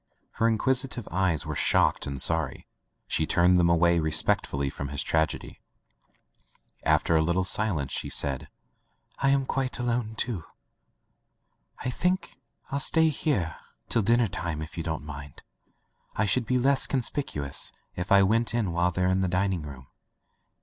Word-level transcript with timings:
Her 0.31 0.47
inquisitive 0.47 1.07
eyes 1.11 1.45
were 1.45 1.55
shocked 1.55 2.07
and 2.07 2.19
sorry. 2.19 2.65
She 3.07 3.27
turned 3.27 3.59
diem 3.59 3.69
away 3.69 3.99
respectfully 3.99 4.67
from 4.71 4.87
his 4.87 5.03
tragedy. 5.03 5.61
After 6.83 7.15
a 7.15 7.21
litde 7.21 7.45
silence 7.45 7.91
she 7.91 8.09
said: 8.09 8.49
"I 9.19 9.29
am 9.29 9.45
quite 9.45 9.77
alone, 9.77 10.15
too.... 10.15 10.43
"I 11.83 11.91
think 11.91 12.39
ril 12.71 12.79
stay 12.79 13.09
here 13.09 13.55
till 13.89 14.01
dinner 14.01 14.27
time, 14.27 14.63
if 14.63 14.75
you 14.75 14.81
don't 14.83 15.05
mind. 15.05 15.43
I 16.15 16.25
should 16.25 16.47
be 16.47 16.57
less 16.57 16.87
conspicu 16.87 17.45
ous 17.45 17.71
if 17.95 18.11
I 18.11 18.23
went 18.23 18.55
in 18.55 18.71
while 18.73 18.89
they're 18.89 19.05
in 19.11 19.21
the 19.21 19.27
dining 19.27 19.61
room. 19.61 19.85